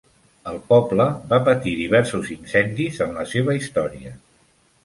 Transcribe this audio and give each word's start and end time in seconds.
El 0.51 0.55
poble 0.71 1.05
va 1.33 1.39
patir 1.49 1.75
diversos 1.81 2.31
incendis 2.37 2.99
en 3.07 3.15
la 3.19 3.27
seva 3.35 3.59
història. 3.63 4.19